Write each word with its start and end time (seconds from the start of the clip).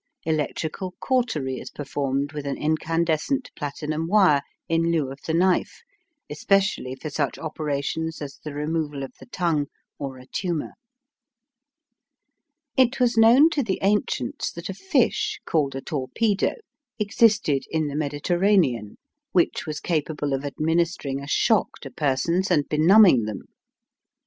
Electrical 0.25 0.95
cautery 0.99 1.59
is 1.59 1.69
performed 1.69 2.31
with 2.33 2.47
an 2.47 2.57
incandescent 2.57 3.51
platinum 3.55 4.07
wire 4.07 4.41
in 4.67 4.91
lieu 4.91 5.11
of 5.11 5.19
the 5.27 5.33
knife, 5.35 5.83
especially 6.27 6.95
for 6.95 7.11
such 7.11 7.37
operations 7.37 8.19
as 8.19 8.39
the 8.43 8.51
removal 8.55 9.03
of 9.03 9.13
the 9.19 9.27
tongue 9.27 9.67
or 9.99 10.17
a 10.17 10.25
tumour. 10.25 10.71
It 12.75 12.99
was 12.99 13.15
known 13.15 13.51
to 13.51 13.61
the 13.61 13.77
ancients 13.83 14.51
that 14.53 14.69
a 14.69 14.73
fish 14.73 15.39
called 15.45 15.75
a 15.75 15.81
torpedo 15.81 16.55
existed 16.97 17.65
in 17.69 17.87
the 17.87 17.95
Mediterranean 17.95 18.97
which 19.33 19.67
was 19.67 19.79
capable 19.79 20.33
of 20.33 20.43
administering 20.43 21.21
a 21.21 21.27
shock 21.27 21.77
to 21.81 21.91
persons 21.91 22.49
and 22.49 22.67
benumbing 22.67 23.25
them. 23.25 23.41